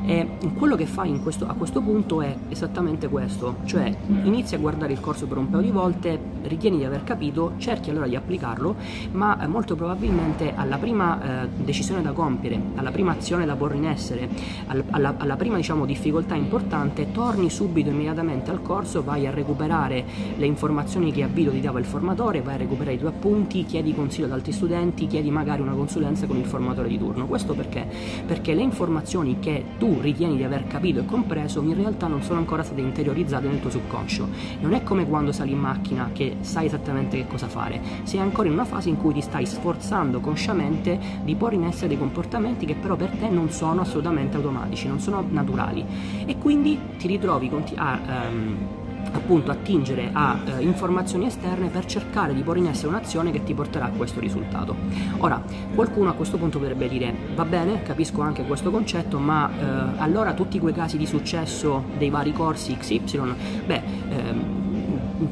E 0.06 0.38
quello 0.56 0.76
che 0.76 0.86
fai 0.86 1.20
questo, 1.20 1.48
a 1.48 1.54
questo 1.54 1.82
punto 1.82 2.22
è 2.22 2.36
esattamente 2.50 3.08
questo, 3.08 3.58
cioè 3.66 3.94
inizi 4.24 4.54
a 4.54 4.60
guardare 4.60 4.94
il 4.94 5.00
corso 5.00 5.26
per 5.26 5.38
un 5.38 5.50
paio 5.50 5.64
di 5.64 5.72
volte, 5.72 6.20
ritieni 6.44 6.78
di 6.78 6.84
aver 6.84 7.04
capito, 7.04 7.54
cerchi 7.58 7.90
allora 7.90 8.08
di 8.08 8.16
applicarlo, 8.16 8.76
ma 9.12 9.42
eh, 9.42 9.48
molto 9.48 9.76
probabilmente 9.76 10.54
alla 10.56 10.78
prima 10.78 11.44
eh, 11.44 11.48
decisione 11.48 12.04
da 12.04 12.12
compiere, 12.12 12.62
alla 12.76 12.92
prima 12.92 13.14
azione 13.14 13.46
da 13.46 13.56
porre 13.56 13.78
in 13.78 13.86
essere, 13.86 14.30
al, 14.68 14.84
alla, 14.92 15.16
alla, 15.18 15.36
prima 15.36 15.56
diciamo, 15.56 15.86
difficoltà 15.86 16.36
importante, 16.36 17.12
torni 17.12 17.50
subito 17.50 17.90
immediatamente 17.90 18.52
al 18.52 18.62
corso, 18.62 19.04
vai 19.04 19.26
a 19.26 19.32
recuperare 19.32 20.06
le 20.38 20.46
informazioni 20.46 21.12
che 21.12 21.24
a 21.24 21.28
video 21.28 21.52
ti 21.52 21.62
dava 21.62 21.80
il 21.80 21.86
formatore, 21.86 22.42
vai 22.42 22.54
a 22.54 22.58
recuperare 22.58 22.96
i 22.96 23.00
tuoi 23.00 23.12
appunti, 23.12 23.66
chiedi 23.66 23.96
consiglio 23.96 24.28
ad 24.28 24.34
altri 24.34 24.52
studenti, 24.52 25.08
chiedi 25.08 25.32
magari 25.32 25.62
una 25.62 25.74
consulenza 25.74 26.02
consulenza 26.04 26.28
con 26.28 26.38
il 26.38 26.46
formatore 26.46 26.90
di 26.90 26.98
turno. 26.98 27.26
Questo 27.26 27.54
perché? 27.54 27.88
Perché 28.26 28.54
le 28.54 28.62
informazioni 28.62 29.40
che 29.40 29.64
tu 29.78 30.00
ritieni 30.02 30.36
di 30.36 30.44
aver 30.44 30.68
capito 30.68 31.00
e 31.00 31.06
compreso 31.06 31.62
in 31.62 31.76
realtà 31.76 32.08
non 32.08 32.22
sono 32.22 32.40
ancora 32.40 32.64
state 32.64 32.82
interiorizzate 32.82 33.48
nel 33.48 33.62
tuo 33.62 33.70
subconscio. 33.70 34.28
Non 34.60 34.74
è 34.74 34.84
come 34.84 35.08
quando 35.08 35.32
sali 35.32 35.52
in 35.52 35.60
macchina 35.60 36.10
che 36.14 36.38
sai 36.42 36.66
esattamente 36.66 37.18
che 37.18 37.28
cosa 37.28 37.48
fare, 37.48 37.82
sei 38.04 38.20
ancora 38.20 38.48
in 38.48 38.54
una 38.54 38.66
fase 38.66 38.90
in 38.90 38.98
cui 38.98 39.14
ti 39.14 39.22
stai 39.22 39.46
sforzando 39.46 40.20
consciamente 40.20 41.00
di 41.24 41.36
porre 41.36 41.56
in 41.56 41.64
essere 41.64 41.88
dei 41.88 41.98
comportamenti 41.98 42.66
che 42.66 42.76
però 42.76 42.96
per 42.96 43.10
te 43.12 43.30
non 43.30 43.50
sono 43.50 43.82
assolutamente 43.82 44.36
automatici, 44.36 44.88
non 44.88 45.00
sono 45.00 45.26
naturali 45.30 45.86
e 46.26 46.38
quindi 46.38 46.78
ti 46.98 47.08
ritrovi 47.08 47.50
a... 47.76 48.00
Um, 48.30 48.82
appunto 49.14 49.52
attingere 49.52 50.10
a 50.12 50.40
eh, 50.46 50.64
informazioni 50.64 51.26
esterne 51.26 51.70
per 51.70 51.86
cercare 51.86 52.34
di 52.34 52.42
porre 52.42 52.60
in 52.60 52.68
essere 52.68 52.90
un'azione 52.90 53.32
che 53.32 53.44
ti 53.44 53.54
porterà 53.54 53.86
a 53.86 53.90
questo 53.90 54.20
risultato. 54.20 54.76
Ora, 55.20 55.42
qualcuno 55.74 56.10
a 56.10 56.14
questo 56.14 56.38
punto 56.38 56.60
potrebbe 56.60 56.88
dire 56.90 57.14
va 57.36 57.46
bene, 57.46 57.82
capisco 57.84 58.22
anche 58.22 58.44
questo 58.44 58.72
concetto, 58.72 59.18
ma 59.20 59.50
eh, 59.50 60.02
allora 60.02 60.34
tutti 60.34 60.60
quei 60.60 60.74
casi 60.74 60.98
di 60.98 61.06
successo 61.06 61.86
dei 61.98 62.10
vari 62.10 62.34
corsi 62.34 62.76
XY, 62.76 63.34
beh, 63.66 63.82
ehm, 64.10 64.62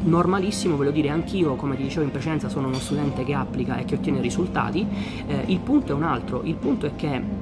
normalissimo, 0.03 0.75
voglio 0.75 0.91
dire, 0.91 1.09
anch'io, 1.09 1.55
come 1.55 1.75
ti 1.75 1.83
dicevo 1.83 2.05
in 2.05 2.11
precedenza, 2.11 2.49
sono 2.49 2.67
uno 2.67 2.79
studente 2.79 3.23
che 3.23 3.33
applica 3.33 3.77
e 3.77 3.85
che 3.85 3.95
ottiene 3.95 4.21
risultati. 4.21 4.87
Eh, 5.27 5.43
il 5.47 5.59
punto 5.59 5.91
è 5.91 5.95
un 5.95 6.03
altro, 6.03 6.41
il 6.43 6.55
punto 6.55 6.85
è 6.85 6.95
che 6.95 7.40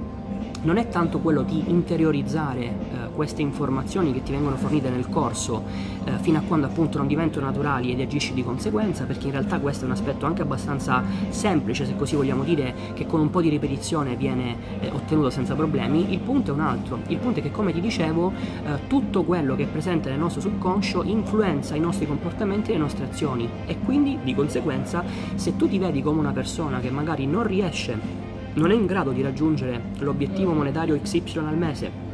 non 0.61 0.77
è 0.77 0.87
tanto 0.89 1.19
quello 1.19 1.41
di 1.41 1.63
interiorizzare 1.67 2.63
eh, 2.63 2.73
queste 3.13 3.41
informazioni 3.41 4.13
che 4.13 4.23
ti 4.23 4.31
vengono 4.31 4.55
fornite 4.55 4.89
nel 4.89 5.09
corso 5.09 5.63
eh, 6.03 6.17
fino 6.21 6.37
a 6.37 6.41
quando 6.41 6.67
appunto 6.67 6.97
non 6.97 7.07
diventano 7.07 7.45
naturali 7.45 7.91
ed 7.91 7.99
agisci 7.99 8.33
di 8.33 8.43
conseguenza, 8.43 9.05
perché 9.05 9.27
in 9.27 9.31
realtà 9.33 9.59
questo 9.59 9.83
è 9.83 9.85
un 9.87 9.93
aspetto 9.93 10.25
anche 10.25 10.41
abbastanza 10.41 11.03
semplice, 11.29 11.85
se 11.85 11.95
così 11.95 12.15
vogliamo 12.15 12.43
dire, 12.43 12.73
che 12.93 13.05
con 13.05 13.19
un 13.19 13.29
po' 13.29 13.41
di 13.41 13.49
ripetizione 13.49 14.15
viene 14.15 14.55
eh, 14.79 14.89
ottenuto 14.89 15.29
senza 15.29 15.55
problemi. 15.55 16.11
Il 16.11 16.19
punto 16.19 16.51
è 16.51 16.53
un 16.53 16.61
altro, 16.61 16.99
il 17.07 17.17
punto 17.17 17.39
è 17.39 17.41
che 17.41 17.51
come 17.51 17.73
ti 17.73 17.81
dicevo, 17.81 18.31
eh, 18.31 18.87
tutto 18.87 19.23
quello 19.23 19.55
che 19.55 19.63
è 19.63 19.67
presente 19.67 20.09
nel 20.09 20.19
nostro 20.19 20.41
subconscio 20.41 21.03
influenza 21.03 21.75
i 21.75 21.79
nostri 21.79 22.07
comportamenti 22.07 22.71
e 22.71 22.73
le 22.73 22.79
nostre 22.79 23.05
azioni 23.05 23.49
e 23.65 23.77
quindi 23.79 24.19
di 24.23 24.35
conseguenza 24.35 25.03
se 25.35 25.55
tu 25.55 25.67
ti 25.67 25.77
vedi 25.77 26.01
come 26.01 26.19
una 26.19 26.31
persona 26.31 26.79
che 26.79 26.89
magari 26.89 27.25
non 27.25 27.43
riesce 27.43 28.28
non 28.59 28.71
è 28.71 28.75
in 28.75 28.85
grado 28.85 29.11
di 29.11 29.21
raggiungere 29.21 29.81
l'obiettivo 29.99 30.51
monetario 30.51 30.99
XY 30.99 31.37
al 31.37 31.57
mese, 31.57 32.07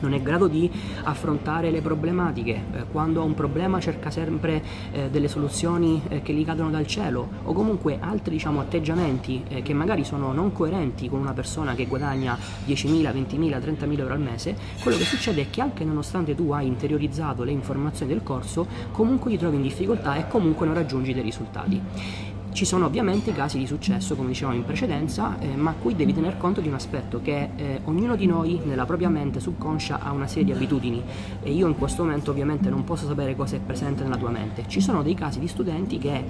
non 0.00 0.12
è 0.12 0.18
in 0.18 0.22
grado 0.22 0.46
di 0.46 0.70
affrontare 1.02 1.70
le 1.70 1.80
problematiche, 1.80 2.62
eh, 2.72 2.84
quando 2.90 3.20
ha 3.20 3.24
un 3.24 3.34
problema 3.34 3.80
cerca 3.80 4.10
sempre 4.10 4.62
eh, 4.92 5.10
delle 5.10 5.26
soluzioni 5.26 6.00
eh, 6.08 6.22
che 6.22 6.32
gli 6.32 6.44
cadono 6.44 6.70
dal 6.70 6.86
cielo 6.86 7.28
o 7.42 7.52
comunque 7.52 7.98
altri 8.00 8.34
diciamo, 8.34 8.60
atteggiamenti 8.60 9.42
che 9.62 9.74
magari 9.74 10.04
sono 10.04 10.32
non 10.32 10.52
coerenti 10.52 11.08
con 11.08 11.18
una 11.18 11.32
persona 11.32 11.74
che 11.74 11.86
guadagna 11.86 12.38
10.000, 12.66 13.12
20.000, 13.12 13.58
30.000 13.58 13.98
euro 13.98 14.14
al 14.14 14.20
mese, 14.20 14.56
quello 14.82 14.96
che 14.96 15.04
succede 15.04 15.42
è 15.42 15.50
che 15.50 15.60
anche 15.60 15.84
nonostante 15.84 16.34
tu 16.36 16.52
hai 16.52 16.66
interiorizzato 16.66 17.42
le 17.42 17.50
informazioni 17.50 18.12
del 18.12 18.22
corso, 18.22 18.66
comunque 18.92 19.30
ti 19.30 19.38
trovi 19.38 19.56
in 19.56 19.62
difficoltà 19.62 20.14
e 20.16 20.28
comunque 20.28 20.66
non 20.66 20.74
raggiungi 20.76 21.12
dei 21.12 21.22
risultati. 21.22 22.29
Ci 22.52 22.64
sono 22.64 22.86
ovviamente 22.86 23.32
casi 23.32 23.58
di 23.58 23.66
successo, 23.66 24.16
come 24.16 24.28
dicevamo 24.28 24.56
in 24.56 24.64
precedenza, 24.64 25.38
eh, 25.38 25.54
ma 25.54 25.72
qui 25.80 25.94
devi 25.94 26.12
tener 26.12 26.36
conto 26.36 26.60
di 26.60 26.68
un 26.68 26.74
aspetto 26.74 27.20
che 27.22 27.50
eh, 27.54 27.80
ognuno 27.84 28.16
di 28.16 28.26
noi 28.26 28.60
nella 28.64 28.84
propria 28.84 29.08
mente 29.08 29.38
subconscia 29.40 30.00
ha 30.00 30.10
una 30.10 30.26
serie 30.26 30.44
di 30.44 30.52
abitudini 30.52 31.02
e 31.42 31.52
io 31.52 31.68
in 31.68 31.76
questo 31.76 32.02
momento 32.02 32.32
ovviamente 32.32 32.68
non 32.68 32.84
posso 32.84 33.06
sapere 33.06 33.36
cosa 33.36 33.56
è 33.56 33.60
presente 33.60 34.02
nella 34.02 34.16
tua 34.16 34.30
mente. 34.30 34.64
Ci 34.66 34.80
sono 34.80 35.02
dei 35.02 35.14
casi 35.14 35.38
di 35.38 35.46
studenti 35.46 35.96
che 35.98 36.16
eh, 36.16 36.24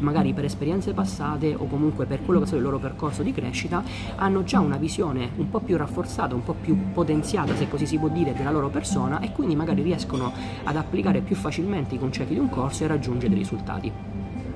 magari 0.00 0.34
per 0.34 0.44
esperienze 0.44 0.92
passate 0.92 1.54
o 1.54 1.66
comunque 1.66 2.04
per 2.04 2.24
quello 2.24 2.40
che 2.40 2.50
è 2.50 2.56
il 2.56 2.62
loro 2.62 2.78
percorso 2.78 3.22
di 3.22 3.32
crescita 3.32 3.82
hanno 4.16 4.42
già 4.42 4.58
una 4.58 4.76
visione 4.76 5.30
un 5.36 5.48
po' 5.48 5.60
più 5.60 5.76
rafforzata, 5.76 6.34
un 6.34 6.42
po' 6.42 6.56
più 6.60 6.90
potenziata, 6.92 7.54
se 7.54 7.68
così 7.68 7.86
si 7.86 7.96
può 7.96 8.08
dire, 8.08 8.34
della 8.34 8.50
loro 8.50 8.68
persona 8.70 9.20
e 9.20 9.32
quindi 9.32 9.54
magari 9.54 9.82
riescono 9.82 10.32
ad 10.64 10.76
applicare 10.76 11.20
più 11.20 11.36
facilmente 11.36 11.94
i 11.94 11.98
concetti 11.98 12.34
di 12.34 12.40
un 12.40 12.50
corso 12.50 12.84
e 12.84 12.86
raggiungere 12.88 13.28
dei 13.28 13.38
risultati. 13.38 14.09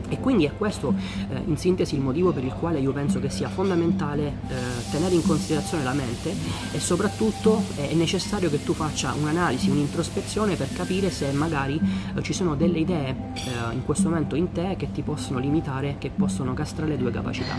E 0.08 0.20
quindi 0.20 0.44
è 0.44 0.52
questo 0.56 0.94
eh, 1.30 1.42
in 1.46 1.56
sintesi 1.56 1.94
il 1.94 2.00
motivo 2.00 2.30
per 2.32 2.44
il 2.44 2.52
quale 2.52 2.78
io 2.78 2.92
penso 2.92 3.20
che 3.20 3.30
sia 3.30 3.48
fondamentale 3.48 4.26
eh, 4.26 4.54
tenere 4.90 5.14
in 5.14 5.22
considerazione 5.22 5.82
la 5.82 5.92
mente 5.92 6.34
e 6.72 6.78
soprattutto 6.78 7.62
eh, 7.76 7.90
è 7.90 7.94
necessario 7.94 8.50
che 8.50 8.62
tu 8.62 8.74
faccia 8.74 9.14
un'analisi, 9.14 9.70
un'introspezione 9.70 10.56
per 10.56 10.72
capire 10.72 11.10
se 11.10 11.32
magari 11.32 11.80
eh, 12.14 12.22
ci 12.22 12.32
sono 12.32 12.54
delle 12.54 12.78
idee 12.78 13.08
eh, 13.34 13.72
in 13.72 13.84
questo 13.84 14.08
momento 14.08 14.36
in 14.36 14.52
te 14.52 14.76
che 14.76 14.92
ti 14.92 15.02
possono 15.02 15.38
limitare, 15.38 15.96
che 15.98 16.10
possono 16.14 16.52
castrare 16.54 16.90
le 16.92 16.98
tue 16.98 17.10
capacità. 17.10 17.54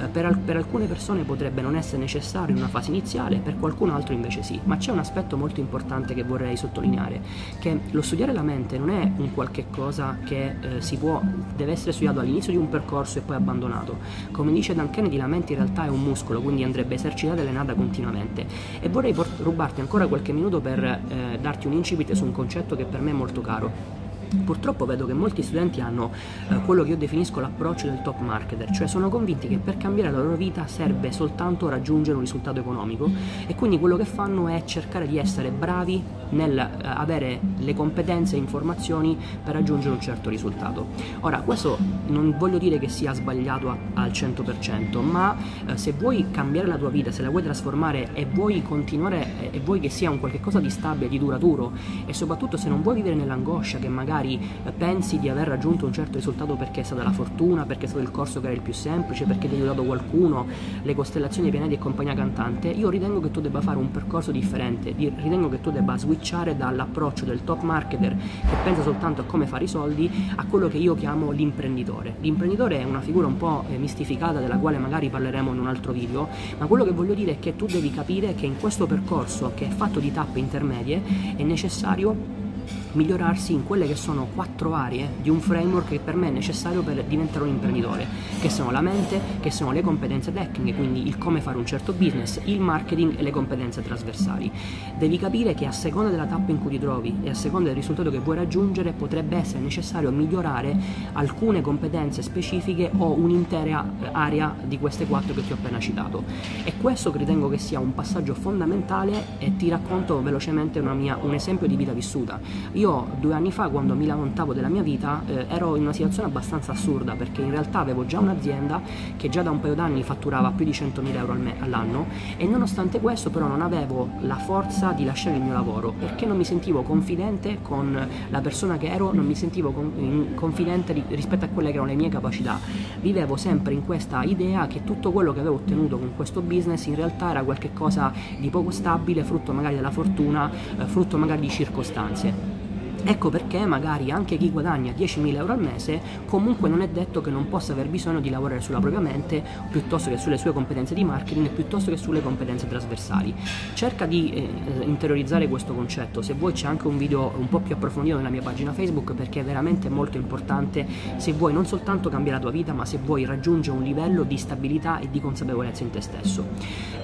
Eh, 0.00 0.06
per, 0.06 0.24
al- 0.24 0.38
per 0.38 0.56
alcune 0.56 0.86
persone 0.86 1.24
potrebbe 1.24 1.62
non 1.62 1.74
essere 1.76 1.98
necessario 1.98 2.54
in 2.54 2.60
una 2.60 2.68
fase 2.68 2.90
iniziale, 2.90 3.38
per 3.38 3.58
qualcun 3.58 3.90
altro 3.90 4.14
invece 4.14 4.42
sì, 4.42 4.58
ma 4.64 4.76
c'è 4.76 4.92
un 4.92 4.98
aspetto 4.98 5.36
molto 5.36 5.60
importante 5.60 6.14
che 6.14 6.22
vorrei 6.22 6.56
sottolineare, 6.56 7.20
che 7.58 7.80
lo 7.90 8.02
studiare 8.02 8.32
la 8.32 8.42
mente 8.42 8.78
non 8.78 8.90
è 8.90 9.10
un 9.16 9.34
qualche 9.34 9.66
cosa 9.70 10.18
che 10.24 10.54
si 10.78 10.96
può, 10.96 11.20
deve 11.56 11.72
essere 11.72 11.87
essere 11.88 11.92
studiato 11.92 12.20
all'inizio 12.20 12.52
di 12.52 12.58
un 12.58 12.68
percorso 12.68 13.18
e 13.18 13.22
poi 13.22 13.36
abbandonato. 13.36 13.98
Come 14.30 14.52
dice 14.52 14.74
Dan 14.74 14.90
Kennedy, 14.90 15.16
la 15.16 15.26
mente 15.26 15.52
in 15.52 15.58
realtà 15.58 15.84
è 15.84 15.88
un 15.88 16.02
muscolo, 16.02 16.40
quindi 16.40 16.62
andrebbe 16.64 16.94
esercitata 16.94 17.38
e 17.38 17.42
allenata 17.42 17.74
continuamente. 17.74 18.46
E 18.80 18.88
vorrei 18.88 19.14
rubarti 19.38 19.80
ancora 19.80 20.06
qualche 20.06 20.32
minuto 20.32 20.60
per 20.60 20.82
eh, 20.82 21.38
darti 21.40 21.66
un 21.66 21.72
incipit 21.72 22.12
su 22.12 22.24
un 22.24 22.32
concetto 22.32 22.76
che 22.76 22.84
per 22.84 23.00
me 23.00 23.10
è 23.10 23.14
molto 23.14 23.40
caro. 23.40 24.07
Purtroppo 24.44 24.84
vedo 24.84 25.06
che 25.06 25.12
molti 25.12 25.42
studenti 25.42 25.80
hanno 25.80 26.10
eh, 26.48 26.60
quello 26.64 26.82
che 26.82 26.90
io 26.90 26.96
definisco 26.96 27.40
l'approccio 27.40 27.86
del 27.86 28.02
top 28.02 28.18
marketer, 28.20 28.70
cioè 28.70 28.86
sono 28.86 29.08
convinti 29.08 29.48
che 29.48 29.58
per 29.58 29.76
cambiare 29.76 30.10
la 30.10 30.18
loro 30.18 30.36
vita 30.36 30.66
serve 30.66 31.12
soltanto 31.12 31.68
raggiungere 31.68 32.16
un 32.16 32.22
risultato 32.22 32.60
economico 32.60 33.10
e 33.46 33.54
quindi 33.54 33.78
quello 33.78 33.96
che 33.96 34.04
fanno 34.04 34.48
è 34.48 34.64
cercare 34.64 35.06
di 35.06 35.18
essere 35.18 35.50
bravi 35.50 36.02
nel 36.30 36.58
eh, 36.58 36.86
avere 36.86 37.40
le 37.58 37.74
competenze 37.74 38.36
e 38.36 38.38
informazioni 38.38 39.16
per 39.42 39.54
raggiungere 39.54 39.94
un 39.94 40.00
certo 40.00 40.28
risultato. 40.28 40.88
Ora, 41.20 41.40
questo 41.40 41.78
non 42.08 42.36
voglio 42.38 42.58
dire 42.58 42.78
che 42.78 42.88
sia 42.88 43.14
sbagliato 43.14 43.70
a, 43.70 43.76
al 43.94 44.10
100%, 44.10 45.00
ma 45.00 45.36
eh, 45.66 45.76
se 45.76 45.92
vuoi 45.92 46.30
cambiare 46.30 46.68
la 46.68 46.76
tua 46.76 46.90
vita, 46.90 47.10
se 47.10 47.22
la 47.22 47.30
vuoi 47.30 47.42
trasformare 47.42 48.10
e 48.12 48.26
vuoi 48.26 48.62
continuare 48.62 49.50
e 49.50 49.60
vuoi 49.60 49.80
che 49.80 49.88
sia 49.88 50.10
un 50.10 50.18
qualche 50.18 50.40
cosa 50.40 50.60
di 50.60 50.70
stabile, 50.70 51.08
di 51.08 51.18
duraturo 51.18 51.72
e 52.06 52.12
soprattutto 52.12 52.56
se 52.56 52.68
non 52.68 52.82
vuoi 52.82 52.96
vivere 52.96 53.14
nell'angoscia 53.14 53.78
che 53.78 53.88
magari 53.88 54.17
magari 54.18 54.40
eh, 54.64 54.72
pensi 54.72 55.18
di 55.18 55.28
aver 55.28 55.46
raggiunto 55.46 55.86
un 55.86 55.92
certo 55.92 56.16
risultato 56.16 56.54
perché 56.54 56.80
è 56.80 56.84
stata 56.84 57.02
la 57.02 57.12
fortuna, 57.12 57.64
perché 57.64 57.84
è 57.86 57.88
stato 57.88 58.02
il 58.02 58.10
corso 58.10 58.40
che 58.40 58.46
era 58.46 58.54
il 58.54 58.60
più 58.60 58.72
semplice, 58.72 59.24
perché 59.24 59.48
ti 59.48 59.54
ha 59.54 59.58
aiutato 59.58 59.84
qualcuno, 59.84 60.46
le 60.82 60.94
costellazioni, 60.94 61.48
i 61.48 61.50
pianeti 61.50 61.74
e 61.74 61.78
compagnia 61.78 62.14
cantante, 62.14 62.68
io 62.68 62.88
ritengo 62.88 63.20
che 63.20 63.30
tu 63.30 63.40
debba 63.40 63.60
fare 63.60 63.78
un 63.78 63.90
percorso 63.90 64.30
differente, 64.30 64.92
ritengo 64.96 65.48
che 65.48 65.60
tu 65.60 65.70
debba 65.70 65.96
switchare 65.96 66.56
dall'approccio 66.56 67.24
del 67.24 67.44
top 67.44 67.62
marketer 67.62 68.16
che 68.16 68.56
pensa 68.64 68.82
soltanto 68.82 69.22
a 69.22 69.24
come 69.24 69.46
fare 69.46 69.64
i 69.64 69.68
soldi 69.68 70.10
a 70.36 70.44
quello 70.46 70.68
che 70.68 70.78
io 70.78 70.94
chiamo 70.94 71.30
l'imprenditore. 71.30 72.16
L'imprenditore 72.20 72.80
è 72.80 72.84
una 72.84 73.00
figura 73.00 73.26
un 73.26 73.36
po' 73.36 73.64
eh, 73.70 73.76
mistificata 73.76 74.40
della 74.40 74.56
quale 74.56 74.78
magari 74.78 75.08
parleremo 75.08 75.52
in 75.52 75.60
un 75.60 75.68
altro 75.68 75.92
video, 75.92 76.28
ma 76.58 76.66
quello 76.66 76.84
che 76.84 76.90
voglio 76.90 77.14
dire 77.14 77.32
è 77.32 77.38
che 77.38 77.56
tu 77.56 77.66
devi 77.66 77.90
capire 77.90 78.34
che 78.34 78.46
in 78.46 78.58
questo 78.58 78.86
percorso 78.86 79.52
che 79.54 79.66
è 79.66 79.70
fatto 79.70 80.00
di 80.00 80.12
tappe 80.12 80.38
intermedie 80.38 81.02
è 81.36 81.42
necessario 81.42 82.47
migliorarsi 82.92 83.52
in 83.52 83.64
quelle 83.64 83.86
che 83.86 83.96
sono 83.96 84.28
quattro 84.34 84.74
aree 84.74 85.08
di 85.20 85.30
un 85.30 85.40
framework 85.40 85.88
che 85.88 85.98
per 85.98 86.16
me 86.16 86.28
è 86.28 86.30
necessario 86.30 86.82
per 86.82 87.04
diventare 87.04 87.44
un 87.44 87.50
imprenditore, 87.50 88.06
che 88.40 88.50
sono 88.50 88.70
la 88.70 88.80
mente, 88.80 89.20
che 89.40 89.50
sono 89.50 89.72
le 89.72 89.82
competenze 89.82 90.32
tecniche, 90.32 90.76
quindi 90.76 91.06
il 91.06 91.18
come 91.18 91.40
fare 91.40 91.58
un 91.58 91.66
certo 91.66 91.92
business, 91.92 92.40
il 92.44 92.60
marketing 92.60 93.18
e 93.18 93.22
le 93.22 93.30
competenze 93.30 93.82
trasversali. 93.82 94.50
Devi 94.96 95.18
capire 95.18 95.54
che 95.54 95.66
a 95.66 95.72
seconda 95.72 96.10
della 96.10 96.26
tappa 96.26 96.50
in 96.50 96.60
cui 96.60 96.70
ti 96.70 96.78
trovi 96.78 97.18
e 97.22 97.30
a 97.30 97.34
seconda 97.34 97.68
del 97.68 97.76
risultato 97.76 98.10
che 98.10 98.18
vuoi 98.18 98.36
raggiungere 98.36 98.92
potrebbe 98.92 99.36
essere 99.36 99.60
necessario 99.60 100.10
migliorare 100.10 100.76
alcune 101.12 101.60
competenze 101.60 102.22
specifiche 102.22 102.90
o 102.96 103.12
un'intera 103.12 103.84
area 104.12 104.54
di 104.64 104.78
queste 104.78 105.06
quattro 105.06 105.34
che 105.34 105.44
ti 105.44 105.52
ho 105.52 105.56
appena 105.56 105.78
citato. 105.78 106.24
E 106.64 106.74
questo 106.80 107.12
ritengo 107.18 107.48
che 107.48 107.58
sia 107.58 107.80
un 107.80 107.94
passaggio 107.94 108.34
fondamentale 108.34 109.38
e 109.38 109.56
ti 109.56 109.68
racconto 109.68 110.22
velocemente 110.22 110.80
mia, 110.80 111.18
un 111.20 111.34
esempio 111.34 111.66
di 111.66 111.76
vita 111.76 111.92
vissuta. 111.92 112.40
Io 112.78 113.08
due 113.18 113.34
anni 113.34 113.50
fa, 113.50 113.68
quando 113.70 113.94
mi 113.94 114.06
lamentavo 114.06 114.54
della 114.54 114.68
mia 114.68 114.82
vita, 114.82 115.22
eh, 115.26 115.46
ero 115.48 115.74
in 115.74 115.82
una 115.82 115.92
situazione 115.92 116.28
abbastanza 116.28 116.70
assurda 116.70 117.14
perché 117.14 117.42
in 117.42 117.50
realtà 117.50 117.80
avevo 117.80 118.06
già 118.06 118.20
un'azienda 118.20 118.80
che 119.16 119.28
già 119.28 119.42
da 119.42 119.50
un 119.50 119.58
paio 119.58 119.74
d'anni 119.74 120.04
fatturava 120.04 120.52
più 120.52 120.64
di 120.64 120.70
100.000 120.70 121.18
euro 121.18 121.32
al 121.32 121.40
me- 121.40 121.56
all'anno 121.58 122.06
e 122.36 122.46
nonostante 122.46 123.00
questo 123.00 123.30
però 123.30 123.48
non 123.48 123.62
avevo 123.62 124.10
la 124.20 124.36
forza 124.36 124.92
di 124.92 125.04
lasciare 125.04 125.38
il 125.38 125.42
mio 125.42 125.54
lavoro 125.54 125.92
perché 125.98 126.24
non 126.24 126.36
mi 126.36 126.44
sentivo 126.44 126.82
confidente 126.82 127.58
con 127.62 128.08
la 128.28 128.40
persona 128.40 128.76
che 128.78 128.86
ero, 128.86 129.12
non 129.12 129.26
mi 129.26 129.34
sentivo 129.34 129.72
con- 129.72 130.34
confidente 130.36 130.92
ri- 130.92 131.04
rispetto 131.08 131.46
a 131.46 131.48
quelle 131.48 131.70
che 131.70 131.78
erano 131.78 131.90
le 131.90 131.96
mie 131.96 132.08
capacità. 132.10 132.60
Vivevo 133.00 133.36
sempre 133.36 133.72
in 133.72 133.84
questa 133.84 134.22
idea 134.22 134.68
che 134.68 134.84
tutto 134.84 135.10
quello 135.10 135.32
che 135.32 135.40
avevo 135.40 135.56
ottenuto 135.56 135.98
con 135.98 136.12
questo 136.14 136.42
business 136.42 136.86
in 136.86 136.94
realtà 136.94 137.30
era 137.30 137.42
qualcosa 137.42 138.12
di 138.38 138.48
poco 138.50 138.70
stabile, 138.70 139.24
frutto 139.24 139.52
magari 139.52 139.74
della 139.74 139.90
fortuna, 139.90 140.48
eh, 140.78 140.84
frutto 140.84 141.18
magari 141.18 141.40
di 141.40 141.50
circostanze. 141.50 142.57
Ecco 143.04 143.30
perché 143.30 143.64
magari 143.64 144.10
anche 144.10 144.36
chi 144.36 144.50
guadagna 144.50 144.92
10.000 144.92 145.34
euro 145.36 145.52
al 145.52 145.60
mese 145.60 146.00
comunque 146.26 146.68
non 146.68 146.82
è 146.82 146.88
detto 146.88 147.20
che 147.20 147.30
non 147.30 147.48
possa 147.48 147.72
aver 147.72 147.88
bisogno 147.88 148.20
di 148.20 148.28
lavorare 148.28 148.60
sulla 148.60 148.80
propria 148.80 149.00
mente 149.00 149.42
piuttosto 149.70 150.10
che 150.10 150.18
sulle 150.18 150.36
sue 150.36 150.52
competenze 150.52 150.94
di 150.94 151.04
marketing 151.04 151.48
piuttosto 151.48 151.90
che 151.90 151.96
sulle 151.96 152.20
competenze 152.20 152.66
trasversali. 152.66 153.34
Cerca 153.74 154.04
di 154.04 154.30
eh, 154.32 154.84
interiorizzare 154.84 155.48
questo 155.48 155.74
concetto, 155.74 156.22
se 156.22 156.34
vuoi 156.34 156.52
c'è 156.52 156.66
anche 156.66 156.88
un 156.88 156.98
video 156.98 157.32
un 157.38 157.48
po' 157.48 157.60
più 157.60 157.74
approfondito 157.74 158.16
nella 158.16 158.30
mia 158.30 158.42
pagina 158.42 158.72
Facebook 158.72 159.14
perché 159.14 159.40
è 159.40 159.44
veramente 159.44 159.88
molto 159.88 160.16
importante 160.16 160.86
se 161.16 161.32
vuoi 161.32 161.52
non 161.52 161.66
soltanto 161.66 162.10
cambiare 162.10 162.38
la 162.38 162.42
tua 162.42 162.52
vita 162.52 162.72
ma 162.72 162.84
se 162.84 162.98
vuoi 162.98 163.24
raggiungere 163.24 163.76
un 163.76 163.84
livello 163.84 164.24
di 164.24 164.36
stabilità 164.36 164.98
e 164.98 165.08
di 165.10 165.20
consapevolezza 165.20 165.82
in 165.82 165.90
te 165.90 166.00
stesso. 166.00 166.46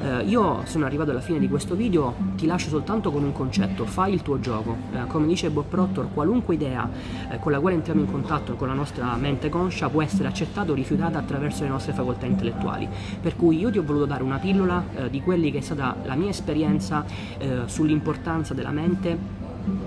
Eh, 0.03 0.25
io 0.25 0.63
sono 0.65 0.85
arrivato 0.85 1.13
alla 1.13 1.21
fine 1.21 1.39
di 1.39 1.49
questo 1.49 1.75
video, 1.75 2.15
ti 2.37 2.47
lascio 2.47 2.69
soltanto 2.69 3.11
con 3.11 3.23
un 3.23 3.33
concetto, 3.33 3.87
fai 3.87 4.13
il 4.13 4.23
tuo 4.23 4.41
gioco, 4.41 4.77
eh, 4.93 5.07
come 5.07 5.27
dice 5.27 5.51
Bob 5.51 5.65
Pro 5.67 5.84
Doctor, 5.85 6.09
qualunque 6.15 6.55
idea 6.55 6.89
eh, 7.31 7.39
con 7.39 7.53
la 7.53 7.61
quale 7.61 7.77
entriamo 7.77 8.01
in 8.01 8.11
contatto 8.11 8.55
con 8.55 8.69
la 8.69 8.75
nostra 8.75 9.15
mente 9.17 9.51
conscia 9.51 9.91
può 9.91 10.03
essere 10.03 10.29
accettata 10.29 10.73
o 10.73 10.75
rifiutata 10.75 11.19
attraverso 11.19 11.63
le 11.63 11.69
nostre 11.69 11.93
facoltà 11.93 12.25
intellettuali. 12.25 12.89
Per 13.21 13.37
cui 13.37 13.59
io 13.59 13.71
ti 13.71 13.79
ho 13.79 13.83
voluto 13.83 14.07
dare 14.07 14.23
una 14.23 14.39
pillola 14.39 14.85
eh, 14.95 15.11
di 15.11 15.21
quelli 15.21 15.51
che 15.51 15.59
è 15.59 15.61
stata 15.61 15.95
la 16.05 16.15
mia 16.15 16.31
esperienza 16.31 17.05
eh, 17.39 17.63
sull'importanza 17.67 18.55
della 18.55 18.71
mente 18.71 19.43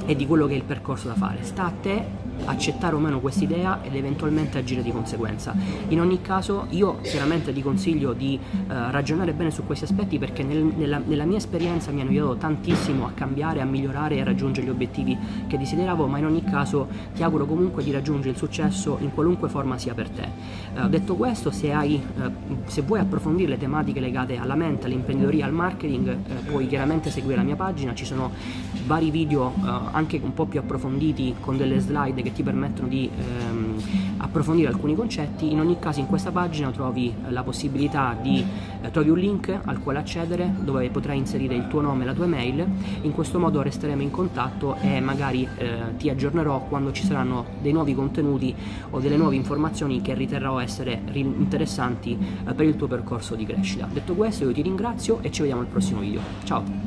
e 0.06 0.16
di 0.16 0.28
quello 0.28 0.46
che 0.46 0.54
è 0.54 0.58
il 0.58 0.64
percorso 0.64 1.08
da 1.08 1.16
fare. 1.16 1.44
Sta 1.44 1.66
a 1.66 1.72
te 1.82 2.17
accettare 2.46 2.96
o 2.96 3.00
meno 3.00 3.20
questa 3.20 3.44
idea 3.44 3.80
ed 3.82 3.96
eventualmente 3.96 4.58
agire 4.58 4.82
di 4.82 4.92
conseguenza. 4.92 5.56
In 5.90 6.00
ogni 6.00 6.22
caso 6.22 6.68
io 6.70 7.00
chiaramente 7.02 7.54
ti 7.54 7.62
consiglio 7.62 8.14
di 8.14 8.40
eh, 8.54 8.92
ragionare 8.92 9.34
bene 9.34 9.52
su 9.52 9.66
questi 9.66 9.86
aspetti 9.86 10.18
perché 10.18 10.44
nel, 10.44 10.64
nella, 10.64 11.02
nella, 11.04 11.26
mia 11.26 11.38
esperienza 11.38 11.92
mi 11.92 12.02
hanno 12.02 12.10
aiutato 12.10 12.38
tantissimo 12.38 13.06
a 13.06 13.12
cambiare, 13.12 13.62
a 13.62 13.66
migliorare 13.66 14.16
e 14.16 14.22
a 14.22 14.24
raggiungere 14.24 14.66
gli 14.66 14.70
obiettivi 14.70 15.18
che 15.48 15.58
desideravo, 15.58 16.08
ma 16.08 16.18
in 16.18 16.26
ogni 16.26 16.44
caso 16.44 16.88
ti 17.14 17.24
auguro 17.24 17.46
comunque 17.46 17.84
di 17.84 17.92
raggiungere 17.92 18.32
il 18.32 18.38
successo 18.38 18.98
in 19.02 19.14
qualunque 19.14 19.50
forma 19.50 19.78
sia 19.78 19.94
per 19.94 20.10
te. 20.10 20.28
Eh, 20.76 20.90
detto 20.90 21.16
questo, 21.16 21.52
se, 21.52 21.72
hai, 21.72 21.96
eh, 21.96 22.32
se, 22.66 22.82
vuoi 22.82 23.00
approfondire 23.00 23.50
le 23.50 23.58
tematiche 23.58 24.00
legate 24.00 24.38
alla 24.38 24.56
mente, 24.56 24.86
all'imprenditoria, 24.86 25.46
al 25.46 25.54
marketing, 25.54 26.08
eh, 26.08 26.34
puoi 26.46 26.68
chiaramente 26.68 27.10
seguire 27.10 27.38
la 27.38 27.44
mia 27.44 27.56
pagina, 27.56 27.94
ci 27.94 28.06
sono 28.06 28.32
vari 28.86 29.12
video 29.12 29.54
eh, 29.58 29.70
anche 29.92 30.20
un 30.22 30.34
po' 30.34 30.46
più 30.46 30.60
approfonditi 30.60 31.36
con 31.40 31.58
delle 31.58 31.80
slide 31.80 32.22
che 32.28 32.34
ti 32.34 32.44
permettono 32.44 32.88
di 32.88 33.10
ehm, 33.10 33.82
approfondire 34.18 34.68
alcuni 34.68 34.96
concetti. 34.96 35.52
In 35.52 35.60
ogni 35.60 35.80
caso 35.80 36.00
in 36.00 36.08
questa 36.08 36.32
pagina 36.32 36.72
trovi 36.72 37.08
eh, 37.08 37.32
la 37.32 37.44
possibilità 37.44 38.18
di 38.22 38.44
eh, 38.82 38.92
trovi 38.92 39.10
un 39.10 39.18
link 39.18 39.58
al 39.64 39.82
quale 39.82 40.00
accedere 40.00 40.54
dove 40.60 40.90
potrai 40.90 41.18
inserire 41.18 41.56
il 41.56 41.68
tuo 41.68 41.82
nome 41.82 42.04
e 42.04 42.06
la 42.06 42.14
tua 42.14 42.26
email. 42.26 42.66
In 43.02 43.12
questo 43.14 43.40
modo 43.40 43.62
resteremo 43.62 44.02
in 44.02 44.12
contatto 44.12 44.76
e 44.82 45.00
magari 45.00 45.48
eh, 45.58 45.96
ti 45.98 46.10
aggiornerò 46.10 46.66
quando 46.68 46.92
ci 46.92 47.04
saranno 47.04 47.46
dei 47.62 47.72
nuovi 47.72 47.96
contenuti 47.96 48.54
o 48.90 49.00
delle 49.00 49.18
nuove 49.18 49.36
informazioni 49.36 50.02
che 50.02 50.14
riterrò 50.14 50.60
essere 50.60 51.02
interessanti 51.14 52.18
eh, 52.46 52.54
per 52.54 52.66
il 52.66 52.76
tuo 52.76 52.88
percorso 52.88 53.36
di 53.36 53.46
crescita. 53.46 53.88
Detto 53.92 54.14
questo 54.16 54.44
io 54.44 54.52
ti 54.52 54.62
ringrazio 54.62 55.20
e 55.22 55.32
ci 55.32 55.42
vediamo 55.42 55.62
al 55.62 55.68
prossimo 55.68 56.02
video. 56.02 56.20
Ciao! 56.44 56.87